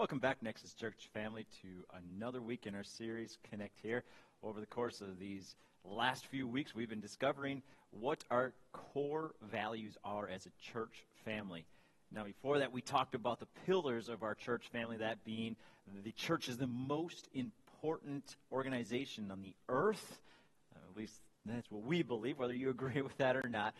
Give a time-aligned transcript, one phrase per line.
[0.00, 1.68] Welcome back, Nexus Church family, to
[2.16, 4.02] another week in our series, Connect Here.
[4.42, 9.98] Over the course of these last few weeks, we've been discovering what our core values
[10.02, 11.66] are as a church family.
[12.10, 15.54] Now, before that, we talked about the pillars of our church family, that being
[16.02, 20.18] the church is the most important organization on the earth,
[20.74, 21.12] at least
[21.44, 23.74] that's what we believe, whether you agree with that or not.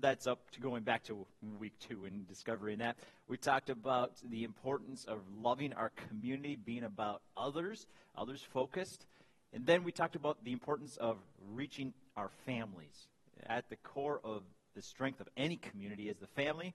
[0.00, 1.26] That's up to going back to
[1.58, 2.96] week two and discovering that.
[3.28, 9.06] We talked about the importance of loving our community, being about others, others focused.
[9.52, 11.16] And then we talked about the importance of
[11.52, 13.08] reaching our families.
[13.46, 14.42] At the core of
[14.74, 16.74] the strength of any community is the family.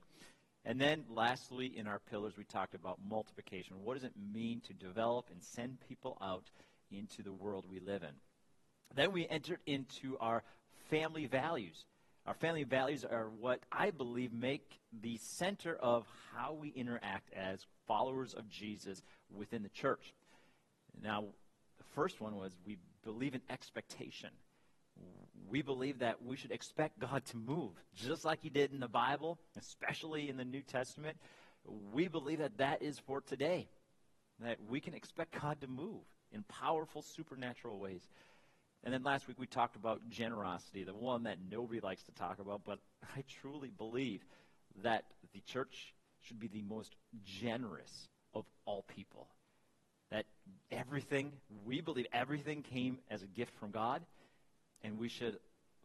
[0.65, 3.77] And then lastly, in our pillars, we talked about multiplication.
[3.83, 6.49] What does it mean to develop and send people out
[6.91, 8.09] into the world we live in?
[8.95, 10.43] Then we entered into our
[10.89, 11.85] family values.
[12.27, 17.65] Our family values are what I believe make the center of how we interact as
[17.87, 19.03] followers of Jesus
[19.35, 20.13] within the church.
[21.03, 21.25] Now,
[21.77, 24.29] the first one was we believe in expectation.
[25.47, 28.87] We believe that we should expect God to move, just like He did in the
[28.87, 31.17] Bible, especially in the New Testament.
[31.93, 33.67] We believe that that is for today,
[34.39, 38.07] that we can expect God to move in powerful supernatural ways.
[38.83, 42.39] And then last week we talked about generosity, the one that nobody likes to talk
[42.39, 42.79] about, but
[43.15, 44.23] I truly believe
[44.83, 49.27] that the church should be the most generous of all people.
[50.11, 50.25] That
[50.71, 51.31] everything,
[51.65, 54.03] we believe everything came as a gift from God,
[54.83, 55.39] and we should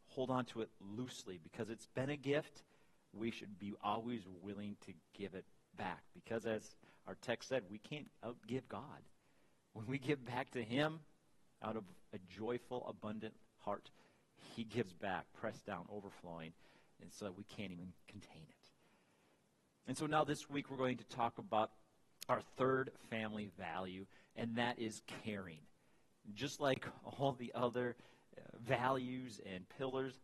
[0.08, 2.62] hold on to it loosely because it's been a gift.
[3.12, 5.44] We should be always willing to give it
[5.76, 6.74] back because, as
[7.06, 8.82] our text said, we can't outgive God.
[9.72, 11.00] When we give back to Him,
[11.64, 13.34] out of a joyful, abundant
[13.64, 13.90] heart,
[14.56, 16.52] he gives back, pressed down, overflowing,
[17.02, 18.70] and so that we can't even contain it.
[19.86, 21.70] And so now this week we're going to talk about
[22.28, 24.06] our third family value,
[24.36, 25.58] and that is caring.
[26.34, 27.96] Just like all the other
[28.36, 30.14] uh, values and pillars,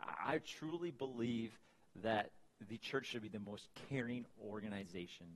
[0.00, 1.58] I truly believe
[2.02, 2.30] that
[2.68, 5.26] the church should be the most caring organization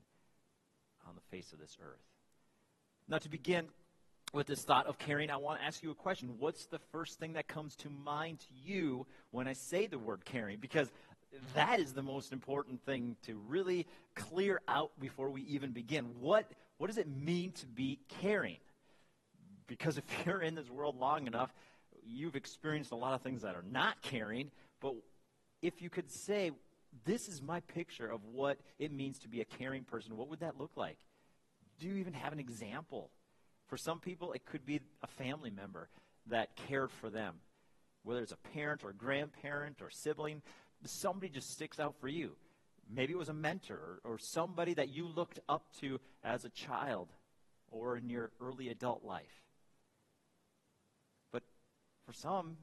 [1.08, 2.04] on the face of this earth.
[3.08, 3.66] Now, to begin,
[4.32, 6.34] with this thought of caring, I want to ask you a question.
[6.38, 10.24] What's the first thing that comes to mind to you when I say the word
[10.24, 10.58] caring?
[10.58, 10.90] Because
[11.54, 16.06] that is the most important thing to really clear out before we even begin.
[16.20, 18.58] What, what does it mean to be caring?
[19.66, 21.52] Because if you're in this world long enough,
[22.04, 24.50] you've experienced a lot of things that are not caring.
[24.80, 24.94] But
[25.62, 26.52] if you could say,
[27.04, 30.40] this is my picture of what it means to be a caring person, what would
[30.40, 30.98] that look like?
[31.78, 33.10] Do you even have an example?
[33.70, 35.88] For some people, it could be a family member
[36.26, 37.36] that cared for them,
[38.02, 40.42] whether it's a parent or grandparent or sibling.
[40.84, 42.32] Somebody just sticks out for you.
[42.92, 46.48] Maybe it was a mentor or, or somebody that you looked up to as a
[46.50, 47.10] child
[47.70, 49.44] or in your early adult life.
[51.30, 51.44] But
[52.04, 52.56] for some,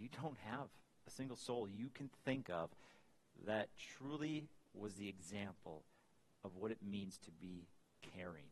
[0.00, 0.68] you don't have
[1.06, 2.70] a single soul you can think of
[3.46, 5.82] that truly was the example
[6.42, 7.66] of what it means to be
[8.14, 8.44] caring.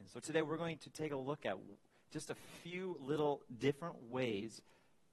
[0.00, 1.56] And so today we're going to take a look at
[2.10, 4.62] just a few little different ways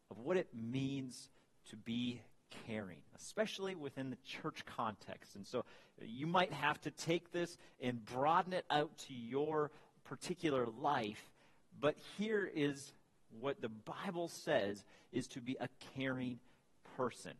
[0.09, 1.29] of what it means
[1.69, 2.21] to be
[2.65, 5.35] caring, especially within the church context.
[5.35, 5.65] And so
[6.01, 9.71] you might have to take this and broaden it out to your
[10.05, 11.21] particular life.
[11.79, 12.93] But here is
[13.41, 16.39] what the Bible says is to be a caring
[16.95, 17.33] person.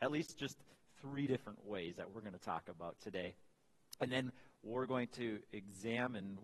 [0.00, 0.56] At least just
[1.02, 3.34] three different ways that we're going to talk about today.
[4.00, 4.32] And then
[4.62, 6.38] we're going to examine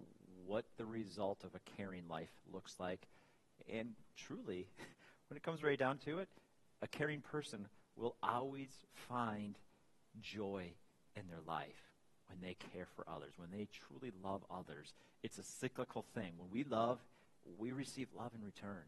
[0.46, 3.06] what the result of a caring life looks like.
[3.72, 4.66] And truly,
[5.28, 6.28] when it comes right down to it,
[6.82, 8.70] a caring person will always
[9.08, 9.56] find
[10.20, 10.72] joy
[11.16, 11.92] in their life
[12.28, 14.92] when they care for others, when they truly love others.
[15.22, 16.32] It's a cyclical thing.
[16.36, 16.98] When we love,
[17.58, 18.84] we receive love in return.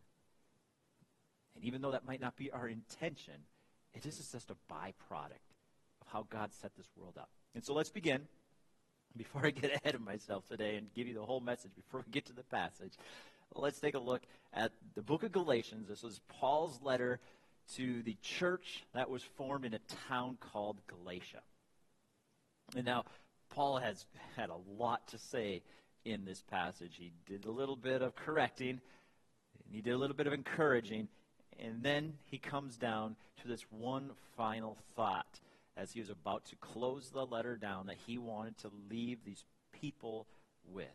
[1.55, 3.35] And even though that might not be our intention,
[3.95, 5.47] it is just a byproduct
[6.01, 7.31] of how God set this world up.
[7.55, 8.23] And so let's begin
[9.17, 12.13] before I get ahead of myself today and give you the whole message, before we
[12.13, 12.93] get to the passage,
[13.55, 14.23] let's take a look
[14.53, 15.89] at the book of Galatians.
[15.89, 17.21] This was Paul's letter
[17.75, 21.41] to the church that was formed in a town called Galatia.
[22.77, 23.05] And now,
[23.51, 25.63] Paul has had a lot to say
[26.05, 26.97] in this passage.
[26.99, 28.81] He did a little bit of correcting,
[29.71, 31.09] he did a little bit of encouraging,
[31.59, 35.41] and then he comes down to this one final thought
[35.77, 39.45] as he was about to close the letter down that he wanted to leave these
[39.73, 40.27] people
[40.73, 40.87] with.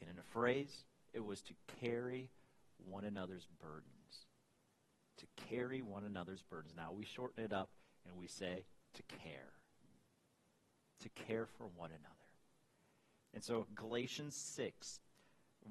[0.00, 2.30] And in a phrase, it was to carry
[2.88, 4.26] one another's burdens.
[5.18, 6.74] To carry one another's burdens.
[6.76, 7.68] Now, we shorten it up
[8.06, 8.64] and we say
[8.94, 9.52] to care.
[11.00, 12.08] To care for one another.
[13.34, 15.00] And so Galatians 6,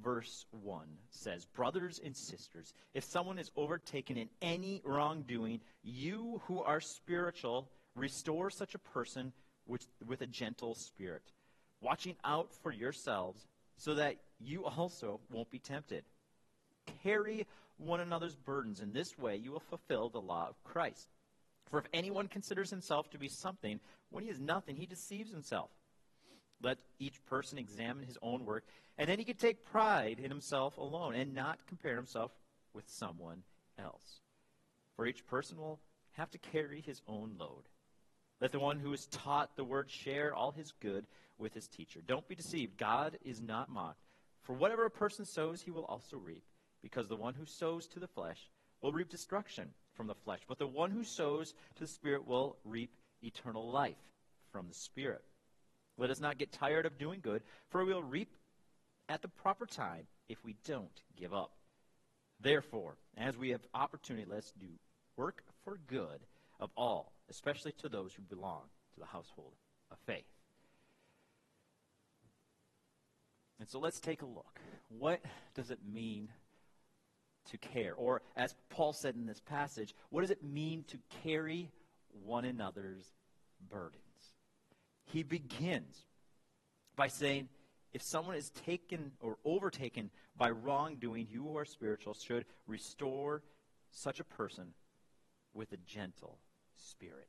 [0.04, 6.62] verse 1 says, Brothers and sisters, if someone is overtaken in any wrongdoing, you who
[6.62, 9.34] are spiritual, restore such a person
[9.68, 11.24] with, with a gentle spirit,
[11.82, 13.46] watching out for yourselves
[13.78, 16.04] so that you also won't be tempted.
[17.04, 17.46] Carry
[17.78, 18.80] one another's burdens.
[18.80, 21.08] In this way, you will fulfill the law of Christ.
[21.70, 23.80] For if anyone considers himself to be something
[24.10, 25.70] when he is nothing, he deceives himself.
[26.62, 28.66] Let each person examine his own work,
[28.98, 32.32] and then he can take pride in himself alone and not compare himself
[32.74, 33.44] with someone
[33.80, 34.22] else.
[34.96, 35.80] For each person will
[36.14, 37.64] have to carry his own load.
[38.40, 41.06] Let the one who is taught the word share all his good
[41.38, 42.02] with his teacher.
[42.06, 42.78] Don't be deceived.
[42.78, 44.04] God is not mocked.
[44.42, 46.44] For whatever a person sows, he will also reap,
[46.82, 48.50] because the one who sows to the flesh
[48.82, 52.58] will reap destruction from the flesh, but the one who sows to the Spirit will
[52.66, 52.92] reap
[53.24, 53.98] eternal life
[54.52, 55.24] from the Spirit.
[55.98, 58.30] Let us not get tired of doing good, for we will reap
[59.10, 61.52] at the proper time if we don't give up.
[62.40, 64.68] Therefore, as we have opportunity, let's do
[65.16, 66.22] work for good
[66.60, 69.54] of all, especially to those who belong to the household
[69.92, 70.26] of faith.
[73.60, 74.60] And so let's take a look.
[74.90, 75.22] What
[75.54, 76.30] does it mean
[77.52, 77.94] to care?
[77.94, 81.70] Or, as Paul said in this passage, what does it mean to carry
[82.24, 83.12] one another's
[83.70, 84.02] burdens?
[85.12, 86.06] He begins
[86.96, 87.50] by saying,
[87.94, 93.44] if someone is taken or overtaken by wrongdoing, you who are spiritual should restore
[93.92, 94.74] such a person
[95.54, 96.38] with a gentle
[96.78, 97.28] spirit.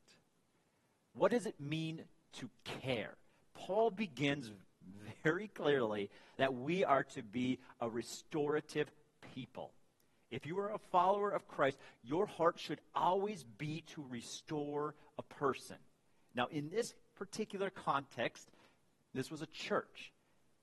[1.13, 2.03] What does it mean
[2.39, 2.49] to
[2.81, 3.15] care?
[3.53, 4.49] Paul begins
[5.23, 8.89] very clearly that we are to be a restorative
[9.35, 9.73] people.
[10.31, 15.23] If you are a follower of Christ, your heart should always be to restore a
[15.23, 15.77] person.
[16.33, 18.49] Now, in this particular context,
[19.13, 20.11] this was a church.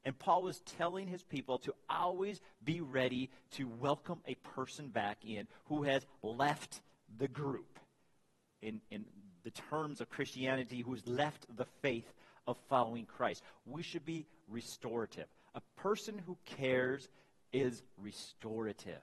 [0.05, 5.19] And Paul was telling his people to always be ready to welcome a person back
[5.26, 6.81] in who has left
[7.19, 7.79] the group.
[8.62, 9.05] In, in
[9.44, 12.12] the terms of Christianity, who has left the faith
[12.47, 13.43] of following Christ.
[13.67, 15.26] We should be restorative.
[15.55, 17.08] A person who cares
[17.52, 19.00] is restorative.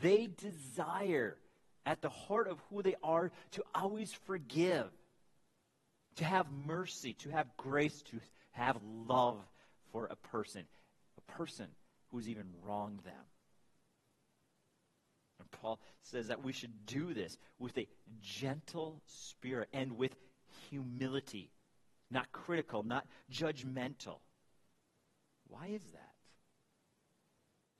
[0.00, 1.36] They desire
[1.84, 4.86] at the heart of who they are to always forgive,
[6.16, 8.20] to have mercy, to have grace, to
[8.52, 9.38] have love
[9.92, 10.64] for a person,
[11.18, 11.66] a person
[12.10, 13.14] who's even wronged them.
[15.40, 17.88] And Paul says that we should do this with a
[18.20, 20.14] gentle spirit and with
[20.70, 21.50] humility,
[22.10, 24.18] not critical, not judgmental.
[25.48, 26.12] Why is that?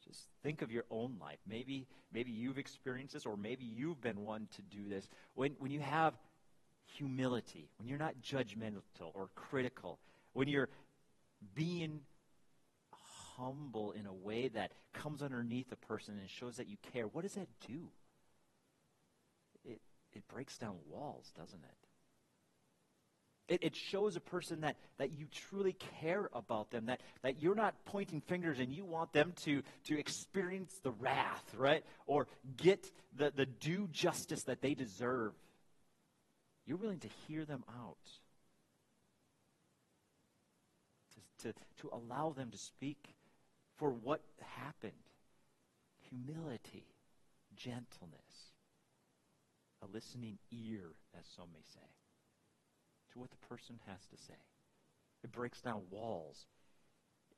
[0.06, 1.38] Just think of your own life.
[1.46, 5.08] Maybe, maybe you've experienced this, or maybe you've been one to do this.
[5.34, 6.14] When, when you have
[6.96, 9.98] humility, when you're not judgmental or critical,
[10.32, 10.68] when you're
[11.54, 12.00] being
[13.36, 17.22] humble in a way that comes underneath a person and shows that you care, what
[17.22, 17.88] does that do?
[19.64, 19.80] It,
[20.12, 21.82] it breaks down walls, doesn't it?
[23.48, 27.56] It, it, shows a person that, that you truly care about them, that, that you're
[27.56, 31.84] not pointing fingers and you want them to, to experience the wrath, right?
[32.06, 35.32] Or get the, the due justice that they deserve.
[36.66, 38.18] You're willing to hear them out,
[41.14, 43.14] to, to, to allow them to speak
[43.76, 44.92] for what happened.
[46.08, 46.86] Humility,
[47.56, 48.52] gentleness,
[49.82, 51.88] a listening ear, as some may say
[53.12, 54.38] to what the person has to say.
[55.22, 56.46] It breaks down walls.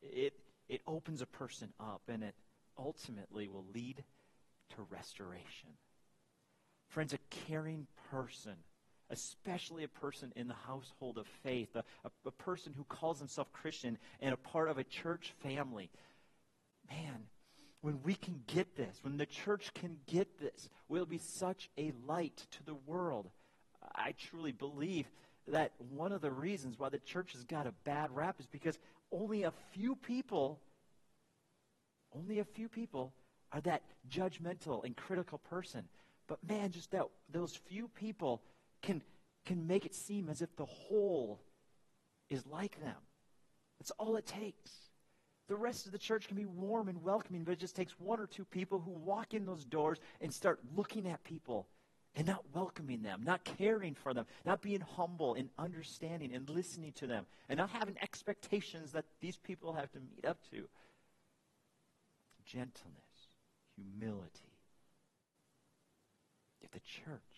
[0.02, 0.34] It,
[0.68, 2.34] it opens a person up, and it
[2.78, 4.04] ultimately will lead
[4.70, 5.70] to restoration.
[6.88, 8.54] Friends, a caring person,
[9.10, 13.52] especially a person in the household of faith, a, a, a person who calls himself
[13.52, 15.90] Christian and a part of a church family,
[16.90, 17.26] man,
[17.80, 21.92] when we can get this, when the church can get this, we'll be such a
[22.06, 23.28] light to the world.
[23.94, 25.06] I truly believe
[25.48, 28.78] that one of the reasons why the church has got a bad rap is because
[29.12, 30.60] only a few people,
[32.16, 33.12] only a few people
[33.52, 35.84] are that judgmental and critical person.
[36.26, 38.40] But man, just that those few people
[38.84, 39.02] can
[39.44, 41.40] can make it seem as if the whole
[42.30, 42.96] is like them.
[43.78, 44.70] That's all it takes.
[45.48, 48.18] The rest of the church can be warm and welcoming, but it just takes one
[48.18, 51.66] or two people who walk in those doors and start looking at people
[52.16, 56.92] and not welcoming them, not caring for them, not being humble and understanding and listening
[56.92, 60.66] to them, and not having expectations that these people have to meet up to.
[62.46, 63.28] Gentleness,
[63.76, 64.54] humility.
[66.62, 67.33] If the church,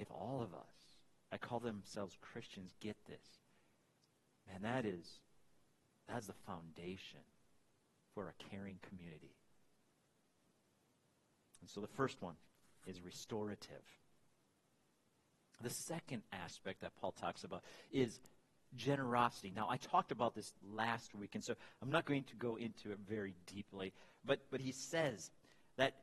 [0.00, 0.74] if all of us,
[1.30, 3.38] I call themselves Christians, get this,
[4.52, 5.20] And that is,
[6.08, 7.20] that's the foundation
[8.14, 9.36] for a caring community.
[11.60, 12.34] And so the first one
[12.86, 13.84] is restorative.
[15.62, 18.18] The second aspect that Paul talks about is
[18.74, 19.52] generosity.
[19.54, 22.90] Now, I talked about this last week, and so I'm not going to go into
[22.90, 23.92] it very deeply,
[24.24, 25.30] but, but he says
[25.76, 25.94] that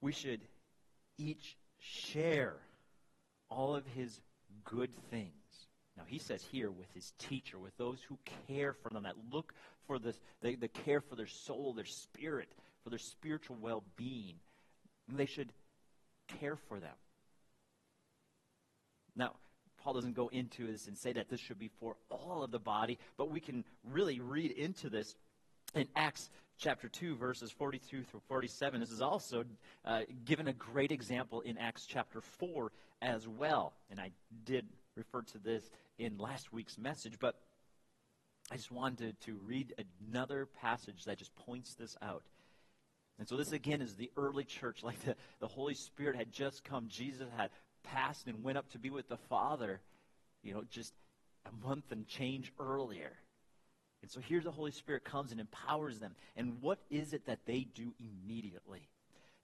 [0.00, 0.40] we should
[1.18, 2.56] each share
[3.50, 4.20] all of his
[4.64, 5.32] good things.
[5.96, 9.52] Now, he says here with his teacher, with those who care for them, that look
[9.86, 12.48] for the, the, the care for their soul, their spirit,
[12.82, 14.36] for their spiritual well being.
[15.08, 15.52] They should
[16.40, 16.94] care for them.
[19.16, 19.34] Now,
[19.82, 22.58] Paul doesn't go into this and say that this should be for all of the
[22.58, 25.14] body, but we can really read into this
[25.74, 26.30] in Acts
[26.60, 28.80] chapter 2, verses 42 through 47.
[28.80, 29.44] This is also
[29.84, 33.72] uh, given a great example in Acts chapter 4 as well.
[33.90, 34.10] And I
[34.44, 37.40] did refer to this in last week's message, but
[38.52, 39.74] I just wanted to read
[40.10, 42.22] another passage that just points this out.
[43.18, 46.62] And so, this again is the early church, like the, the Holy Spirit had just
[46.62, 46.88] come.
[46.88, 47.50] Jesus had
[47.82, 49.80] passed and went up to be with the Father,
[50.42, 50.92] you know, just
[51.46, 53.12] a month and change earlier.
[54.02, 56.14] And so here the Holy Spirit comes and empowers them.
[56.36, 58.88] And what is it that they do immediately?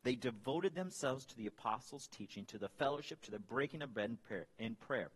[0.02, 4.16] They devoted themselves to the apostles' teaching, to the fellowship, to the breaking of bread
[4.58, 5.10] and prayer.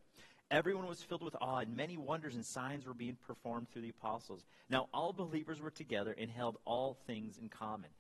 [0.51, 3.91] Everyone was filled with awe, and many wonders and signs were being performed through the
[3.91, 4.45] apostles.
[4.69, 7.91] Now, all believers were together and held all things in common.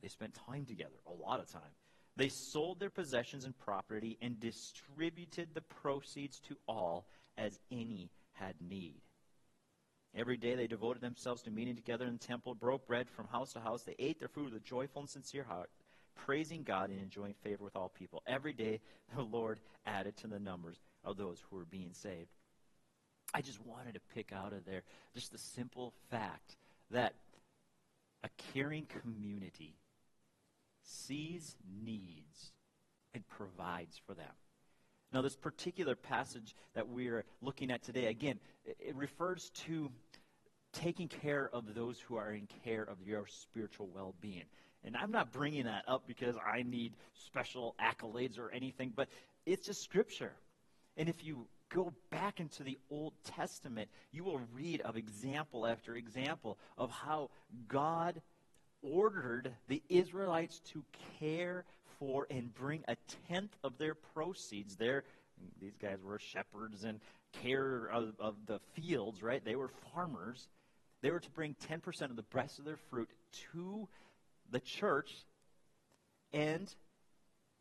[0.00, 1.62] They spent time together, a lot of time.
[2.16, 8.54] They sold their possessions and property and distributed the proceeds to all as any had
[8.60, 9.00] need.
[10.14, 13.54] Every day they devoted themselves to meeting together in the temple, broke bread from house
[13.54, 13.82] to house.
[13.82, 15.70] They ate their food with a joyful and sincere heart,
[16.14, 18.22] praising God and enjoying favor with all people.
[18.26, 18.80] Every day
[19.14, 22.28] the Lord added to the numbers of those who were being saved.
[23.34, 24.82] I just wanted to pick out of there
[25.14, 26.56] just the simple fact
[26.90, 27.14] that
[28.22, 29.76] a caring community
[30.82, 32.52] sees needs
[33.14, 34.32] and provides for them.
[35.12, 39.90] Now, this particular passage that we're looking at today, again, it refers to
[40.72, 44.44] taking care of those who are in care of your spiritual well being.
[44.84, 49.08] And I'm not bringing that up because I need special accolades or anything, but
[49.46, 50.32] it's just scripture.
[50.96, 55.94] And if you go back into the Old Testament, you will read of example after
[55.94, 57.30] example of how
[57.68, 58.20] God
[58.82, 60.82] ordered the Israelites to
[61.20, 61.64] care
[62.30, 62.96] and bring a
[63.28, 64.76] tenth of their proceeds.
[64.76, 65.04] There,
[65.60, 67.00] these guys were shepherds and
[67.42, 69.44] care of, of the fields, right?
[69.44, 70.48] They were farmers.
[71.00, 73.08] They were to bring 10% of the best of their fruit
[73.52, 73.88] to
[74.50, 75.12] the church,
[76.32, 76.72] and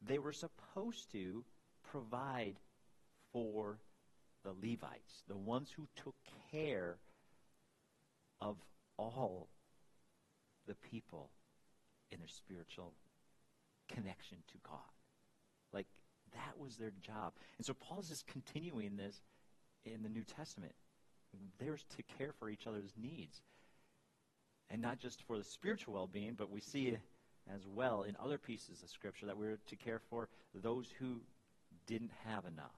[0.05, 1.43] they were supposed to
[1.91, 2.55] provide
[3.31, 3.77] for
[4.43, 6.15] the Levites, the ones who took
[6.51, 6.97] care
[8.39, 8.57] of
[8.97, 9.47] all
[10.67, 11.29] the people
[12.11, 12.93] in their spiritual
[13.93, 14.79] connection to God.
[15.73, 15.87] Like,
[16.33, 17.33] that was their job.
[17.57, 19.21] And so Paul's just continuing this
[19.85, 20.73] in the New Testament.
[21.59, 23.41] They're to care for each other's needs.
[24.69, 26.97] And not just for the spiritual well being, but we see
[27.53, 31.21] as well in other pieces of Scripture that we're to care for those who
[31.87, 32.75] didn't have enough.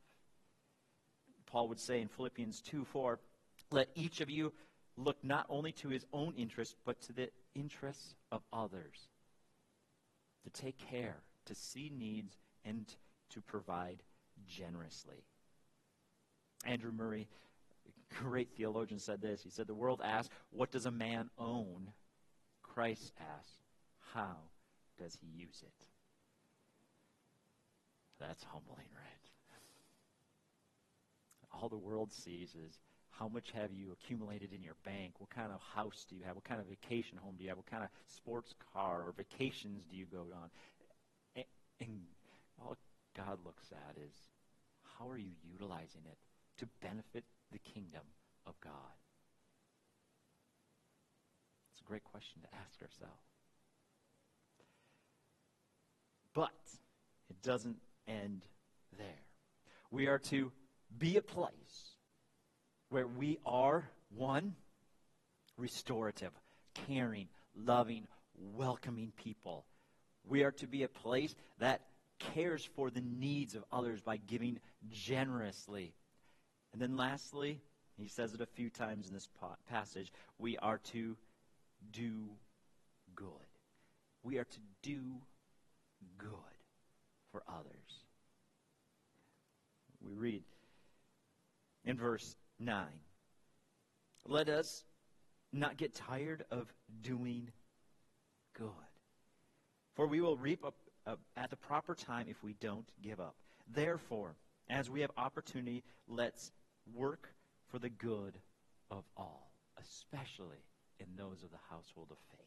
[1.46, 3.20] Paul would say in Philippians 2 4,
[3.72, 4.54] let each of you
[4.98, 9.08] look not only to his own interests, but to the interests of others.
[10.44, 12.36] To take care, to see needs,
[12.66, 12.86] and
[13.30, 14.04] to provide
[14.48, 15.24] generously.
[16.66, 17.28] Andrew Murray,
[18.20, 19.42] great theologian, said this.
[19.42, 21.92] He said, The world asks, What does a man own?
[22.62, 23.58] Christ asks,
[24.14, 24.38] How
[24.98, 25.88] does he use it?
[28.20, 29.14] That's humbling, right?
[31.52, 32.80] All the world sees is
[33.20, 35.14] how much have you accumulated in your bank?
[35.20, 36.36] What kind of house do you have?
[36.36, 37.58] What kind of vacation home do you have?
[37.58, 40.50] What kind of sports car or vacations do you go on?
[41.36, 42.02] And,
[42.62, 42.78] all
[43.18, 44.14] God looks at is
[44.98, 46.18] how are you utilizing it
[46.60, 48.04] to benefit the kingdom
[48.46, 48.72] of God?
[51.74, 53.22] It's a great question to ask ourselves.
[56.34, 56.52] But
[57.30, 57.78] it doesn't
[58.08, 58.46] end
[58.98, 59.26] there.
[59.92, 60.52] We are to
[60.98, 61.93] be a place
[62.94, 64.54] where we are one,
[65.58, 66.30] restorative,
[66.88, 68.08] caring, loving,
[68.56, 69.66] welcoming people.
[70.24, 71.82] We are to be a place that
[72.20, 74.60] cares for the needs of others by giving
[74.92, 75.96] generously.
[76.72, 77.62] And then lastly,
[77.98, 79.28] he says it a few times in this
[79.68, 81.18] passage, we are to
[81.92, 82.30] do
[83.16, 83.28] good.
[84.22, 85.02] We are to do
[86.20, 86.30] good
[87.32, 88.04] for others.
[90.00, 90.44] We read
[91.86, 92.86] in verse 9.
[94.26, 94.84] Let us
[95.52, 97.50] not get tired of doing
[98.58, 98.70] good.
[99.96, 103.36] For we will reap up, up at the proper time if we don't give up.
[103.68, 104.36] Therefore,
[104.70, 106.52] as we have opportunity, let's
[106.94, 107.30] work
[107.70, 108.38] for the good
[108.90, 110.64] of all, especially
[111.00, 112.40] in those of the household of faith.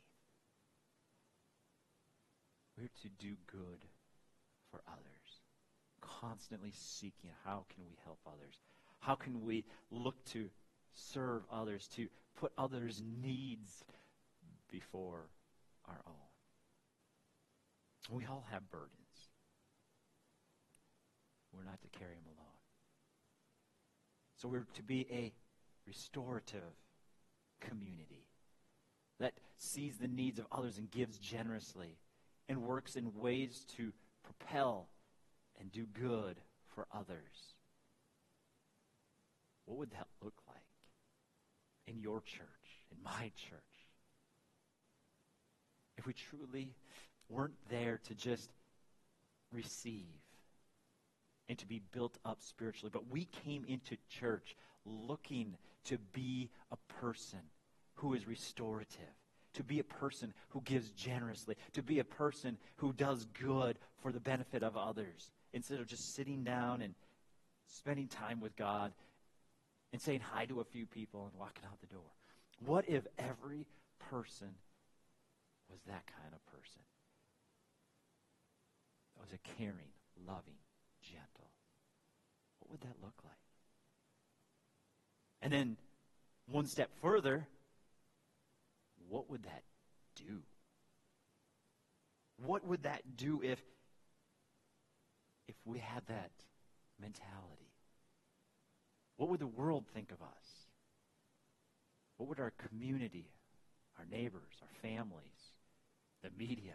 [2.78, 3.84] We're to do good
[4.70, 5.40] for others,
[6.00, 8.60] constantly seeking how can we help others?
[9.00, 10.48] How can we look to
[10.92, 13.84] serve others, to put others' needs
[14.70, 15.28] before
[15.86, 16.14] our own?
[18.10, 18.90] We all have burdens.
[21.52, 22.46] We're not to carry them alone.
[24.36, 25.32] So we're to be a
[25.86, 26.74] restorative
[27.60, 28.26] community
[29.18, 31.96] that sees the needs of others and gives generously
[32.48, 34.88] and works in ways to propel
[35.58, 36.40] and do good
[36.74, 37.54] for others.
[39.66, 40.56] What would that look like
[41.86, 42.46] in your church,
[42.90, 43.60] in my church?
[45.98, 46.74] If we truly
[47.28, 48.50] weren't there to just
[49.52, 50.04] receive
[51.48, 56.76] and to be built up spiritually, but we came into church looking to be a
[57.00, 57.40] person
[57.94, 59.14] who is restorative,
[59.54, 64.12] to be a person who gives generously, to be a person who does good for
[64.12, 66.94] the benefit of others, instead of just sitting down and
[67.68, 68.92] spending time with God
[69.92, 72.12] and saying hi to a few people and walking out the door.
[72.64, 73.66] What if every
[74.10, 74.48] person
[75.70, 76.82] was that kind of person?
[79.14, 79.92] That was a caring,
[80.26, 80.58] loving,
[81.02, 81.50] gentle.
[82.60, 83.32] What would that look like?
[85.42, 85.76] And then
[86.50, 87.46] one step further,
[89.08, 89.62] what would that
[90.14, 90.42] do?
[92.44, 93.60] What would that do if
[95.48, 96.30] if we had that
[97.00, 97.65] mentality?
[99.16, 100.66] What would the world think of us?
[102.16, 103.30] What would our community,
[103.98, 105.52] our neighbors, our families,
[106.22, 106.74] the media,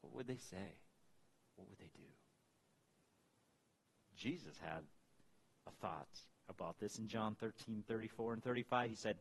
[0.00, 0.74] what would they say?
[1.56, 2.04] What would they do?
[4.16, 4.82] Jesus had
[5.66, 6.08] a thought
[6.48, 8.90] about this in John 13, 34 and 35.
[8.90, 9.16] He said,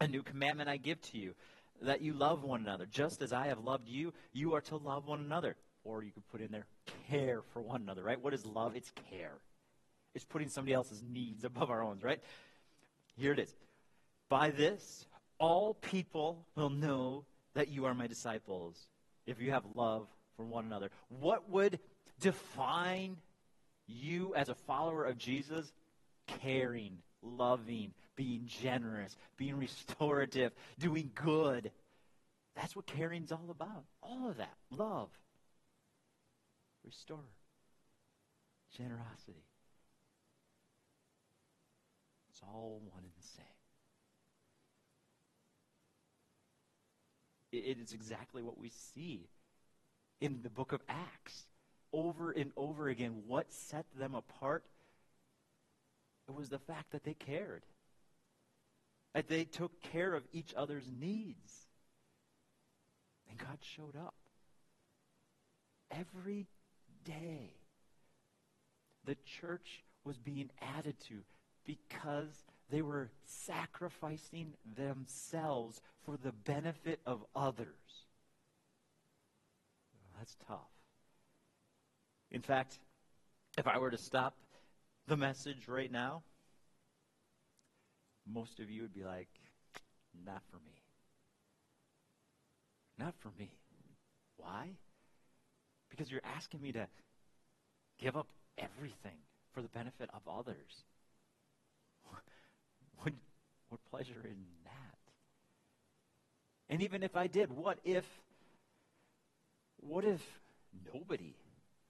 [0.00, 1.34] A new commandment I give to you,
[1.82, 2.86] that you love one another.
[2.86, 5.56] Just as I have loved you, you are to love one another.
[5.84, 6.66] Or you could put in there,
[7.08, 8.20] care for one another, right?
[8.20, 8.76] What is love?
[8.76, 9.38] It's care.
[10.14, 12.20] It's putting somebody else's needs above our own, right?
[13.16, 13.54] Here it is.
[14.28, 15.06] By this,
[15.38, 18.76] all people will know that you are my disciples
[19.26, 20.90] if you have love for one another.
[21.08, 21.78] What would
[22.20, 23.16] define
[23.86, 25.72] you as a follower of Jesus?
[26.26, 31.70] Caring, loving, being generous, being restorative, doing good.
[32.54, 33.84] That's what caring's all about.
[34.02, 34.54] All of that.
[34.70, 35.08] Love,
[36.84, 37.18] restore,
[38.76, 39.44] generosity.
[42.40, 43.44] It's all one and the same.
[47.52, 49.28] It is exactly what we see
[50.20, 51.46] in the book of Acts.
[51.92, 54.64] Over and over again, what set them apart?
[56.28, 57.64] It was the fact that they cared,
[59.12, 61.66] that they took care of each other's needs.
[63.28, 64.14] And God showed up.
[65.90, 66.46] Every
[67.04, 67.54] day,
[69.04, 71.24] the church was being added to
[71.70, 77.66] because they were sacrificing themselves for the benefit of others.
[80.18, 80.58] That's tough.
[82.30, 82.78] In fact,
[83.56, 84.36] if I were to stop
[85.06, 86.22] the message right now,
[88.26, 89.28] most of you would be like,
[90.26, 90.82] not for me.
[92.98, 93.50] Not for me.
[94.36, 94.70] Why?
[95.88, 96.86] Because you're asking me to
[97.98, 98.28] give up
[98.58, 99.16] everything
[99.52, 100.84] for the benefit of others.
[103.00, 103.12] What,
[103.68, 104.98] what pleasure in that?
[106.68, 108.04] And even if I did, what if
[109.80, 110.20] what if
[110.94, 111.34] nobody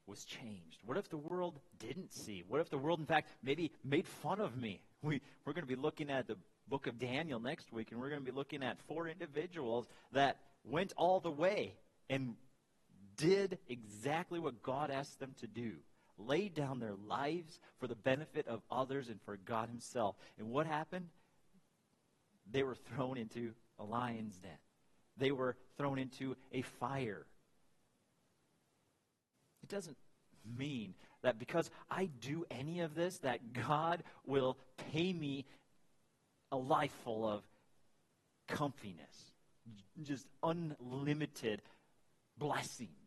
[0.06, 0.78] was changed?
[0.84, 2.44] What if the world didn't see?
[2.48, 4.80] What if the world, in fact, maybe made fun of me?
[5.02, 6.36] We, we're going to be looking at the
[6.68, 10.36] book of Daniel next week, and we're going to be looking at four individuals that
[10.64, 11.74] went all the way
[12.08, 12.34] and
[13.16, 15.72] did exactly what God asked them to do
[16.26, 20.16] laid down their lives for the benefit of others and for God Himself.
[20.38, 21.06] And what happened?
[22.50, 24.50] They were thrown into a lion's den,
[25.16, 27.26] they were thrown into a fire
[29.62, 29.96] It doesn't
[30.59, 34.56] mean that because I do any of this, that God will
[34.92, 35.44] pay me
[36.50, 37.42] a life full of
[38.48, 39.33] comfiness,
[40.02, 41.62] just unlimited
[42.38, 42.99] blessings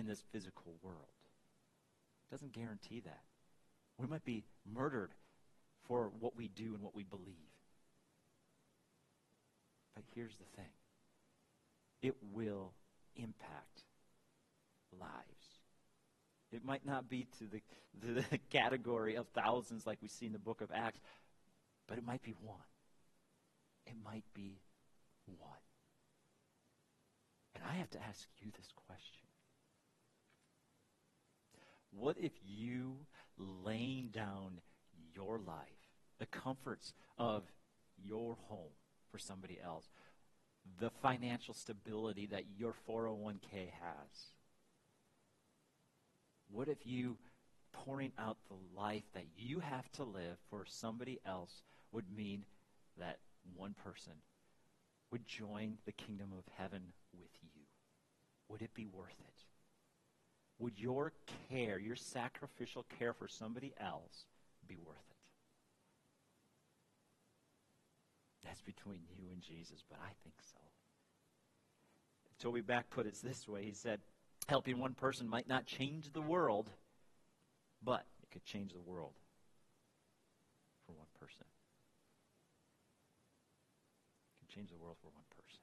[0.00, 0.96] in this physical world.
[2.26, 3.20] It doesn't guarantee that.
[3.98, 5.10] We might be murdered
[5.86, 7.36] for what we do and what we believe.
[9.94, 10.70] But here's the thing
[12.02, 12.72] it will
[13.14, 13.84] impact
[14.98, 15.10] lives.
[16.50, 17.60] It might not be to the,
[18.00, 21.00] the, the category of thousands like we see in the book of Acts,
[21.86, 22.56] but it might be one.
[23.86, 24.60] It might be
[25.26, 25.50] one.
[27.54, 29.29] And I have to ask you this question.
[31.90, 32.96] What if you
[33.36, 34.60] laying down
[35.14, 37.44] your life, the comforts of
[38.02, 38.72] your home
[39.10, 39.88] for somebody else,
[40.78, 44.32] the financial stability that your 401k has?
[46.48, 47.16] What if you
[47.72, 52.44] pouring out the life that you have to live for somebody else would mean
[52.98, 53.18] that
[53.56, 54.12] one person
[55.10, 57.62] would join the kingdom of heaven with you?
[58.48, 59.44] Would it be worth it?
[60.60, 61.12] Would your
[61.48, 64.26] care, your sacrificial care for somebody else,
[64.68, 65.16] be worth it?
[68.44, 70.58] That's between you and Jesus, but I think so.
[72.38, 73.64] Toby Back put it this way.
[73.64, 74.00] He said,
[74.48, 76.68] helping one person might not change the world,
[77.82, 79.14] but it could change the world
[80.84, 81.46] for one person.
[84.34, 85.60] It can change the world for one person.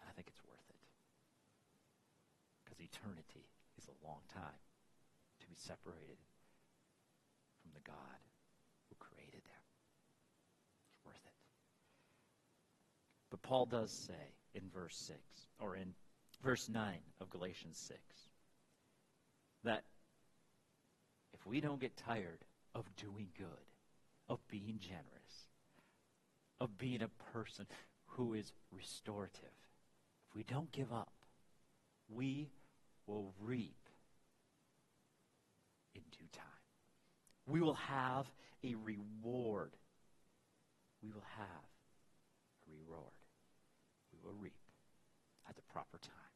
[0.00, 0.76] And I think it's worth it.
[2.64, 3.29] Because eternity
[3.90, 4.60] a long time
[5.40, 6.18] to be separated
[7.62, 8.20] from the God
[8.88, 9.64] who created them.
[10.94, 11.38] It's worth it.
[13.30, 15.18] But Paul does say in verse 6,
[15.60, 15.94] or in
[16.42, 18.00] verse 9 of Galatians 6,
[19.64, 19.84] that
[21.32, 23.46] if we don't get tired of doing good,
[24.28, 25.48] of being generous,
[26.60, 27.66] of being a person
[28.06, 29.56] who is restorative,
[30.28, 31.12] if we don't give up,
[32.08, 32.48] we
[33.06, 33.79] will reap
[36.00, 36.44] in due time.
[37.46, 38.26] We will have
[38.64, 39.72] a reward.
[41.02, 41.68] We will have
[42.68, 43.12] a reward.
[44.12, 44.54] We will reap
[45.48, 46.32] at the proper time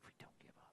[0.00, 0.72] if we don't give up.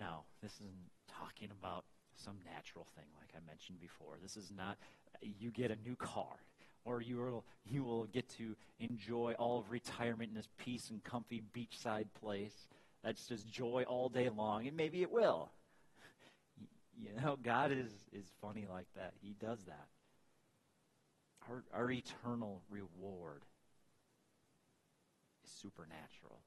[0.00, 1.84] Now, this isn't talking about
[2.16, 4.16] some natural thing like I mentioned before.
[4.22, 4.78] This is not
[5.20, 6.36] you get a new car
[6.84, 11.02] or you will you will get to enjoy all of retirement in this peace and
[11.02, 12.68] comfy beachside place.
[13.04, 15.50] That's just joy all day long, and maybe it will.
[16.96, 19.14] You know, God is is funny like that.
[19.20, 19.88] He does that.
[21.50, 23.42] Our our eternal reward
[25.44, 26.38] is supernatural.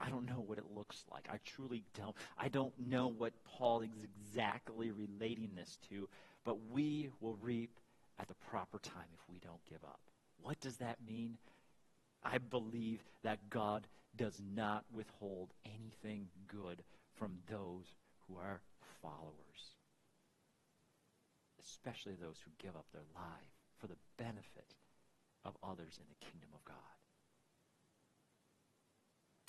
[0.00, 1.28] I don't know what it looks like.
[1.30, 2.16] I truly don't.
[2.38, 6.08] I don't know what Paul is exactly relating this to,
[6.42, 7.78] but we will reap
[8.18, 10.00] at the proper time if we don't give up.
[10.40, 11.36] What does that mean?
[12.24, 16.82] I believe that God does not withhold anything good
[17.14, 17.94] from those
[18.26, 18.60] who are
[19.02, 19.76] followers,
[21.60, 24.74] especially those who give up their life for the benefit
[25.44, 26.76] of others in the kingdom of God.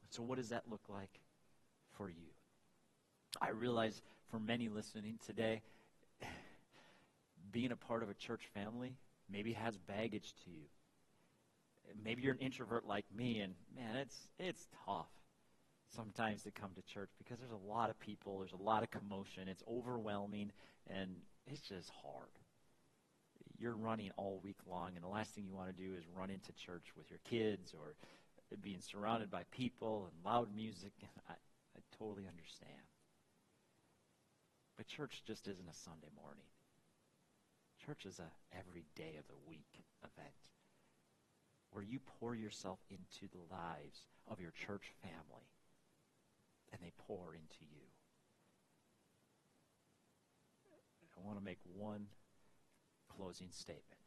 [0.10, 1.19] So, what does that look like
[1.97, 2.34] for you?
[3.41, 5.62] I realize for many listening today,
[7.51, 8.95] being a part of a church family
[9.32, 10.65] maybe has baggage to you.
[12.04, 15.10] Maybe you're an introvert like me, and man, it's it's tough
[15.95, 18.91] sometimes to come to church because there's a lot of people, there's a lot of
[18.91, 20.52] commotion, it's overwhelming,
[20.88, 21.15] and
[21.47, 22.30] it's just hard.
[23.58, 26.30] You're running all week long, and the last thing you want to do is run
[26.30, 27.95] into church with your kids or
[28.62, 30.93] being surrounded by people and loud music.
[31.30, 32.86] I, I totally understand.
[34.78, 36.45] But church just isn't a Sunday morning.
[37.86, 40.36] Church is a every day of the week event
[41.71, 45.47] where you pour yourself into the lives of your church family
[46.71, 47.86] and they pour into you.
[51.17, 52.08] I want to make one
[53.17, 54.01] closing statement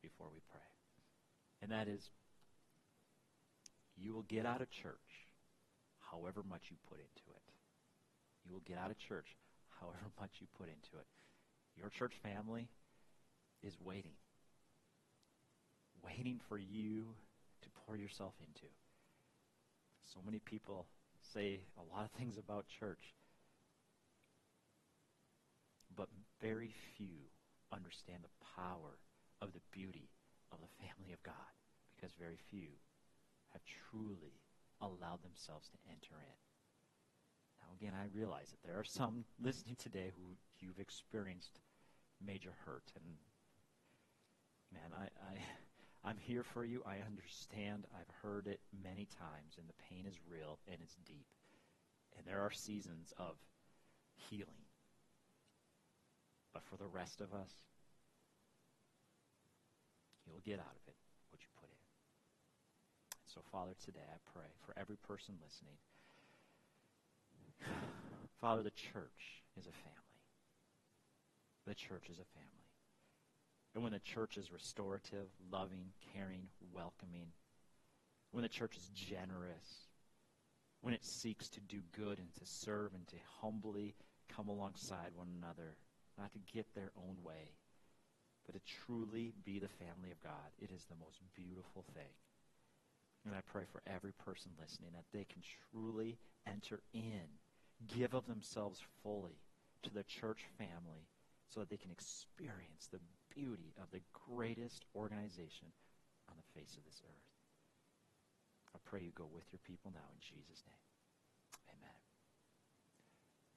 [0.00, 0.60] before we pray.
[1.60, 2.10] And that is
[3.96, 5.28] you will get out of church
[6.10, 7.42] however much you put into it.
[8.44, 9.36] You will get out of church
[9.80, 11.06] however much you put into it.
[11.76, 12.68] Your church family
[13.62, 14.14] is waiting.
[16.04, 17.14] Waiting for you
[17.62, 18.66] to pour yourself into.
[20.04, 20.86] So many people
[21.32, 23.14] say a lot of things about church,
[25.96, 26.08] but
[26.40, 27.30] very few
[27.72, 28.98] understand the power
[29.40, 30.10] of the beauty
[30.52, 31.52] of the family of God
[31.94, 32.68] because very few
[33.52, 34.40] have truly
[34.80, 36.38] allowed themselves to enter in.
[37.60, 41.60] Now, again, I realize that there are some listening today who you've experienced
[42.24, 43.16] major hurt, and
[44.72, 45.38] man, I, I
[46.04, 46.82] I'm here for you.
[46.84, 47.86] I understand.
[47.96, 51.26] I've heard it many times, and the pain is real and it's deep.
[52.16, 53.36] And there are seasons of
[54.14, 54.68] healing.
[56.52, 57.50] But for the rest of us,
[60.26, 60.96] you'll get out of it
[61.30, 61.80] what you put in.
[63.18, 65.80] And So, Father, today I pray for every person listening.
[68.40, 70.20] Father, the church is a family.
[71.66, 72.63] The church is a family.
[73.74, 77.28] And when the church is restorative, loving, caring, welcoming,
[78.30, 79.88] when the church is generous,
[80.80, 83.94] when it seeks to do good and to serve and to humbly
[84.28, 85.76] come alongside one another,
[86.18, 87.50] not to get their own way,
[88.46, 92.12] but to truly be the family of God, it is the most beautiful thing.
[93.26, 97.40] And I pray for every person listening that they can truly enter in,
[97.88, 99.38] give of themselves fully
[99.82, 101.08] to the church family
[101.48, 103.00] so that they can experience the
[103.34, 105.68] beauty of the greatest organization
[106.30, 107.28] on the face of this earth.
[108.74, 110.84] I pray you go with your people now in Jesus' name.
[111.70, 111.98] Amen.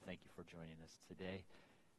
[0.05, 1.45] Thank you for joining us today.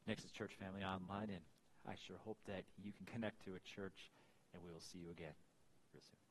[0.06, 1.44] Nexus Church Family Online, and
[1.86, 4.10] I sure hope that you can connect to a church,
[4.54, 5.34] and we will see you again
[5.92, 6.27] real soon.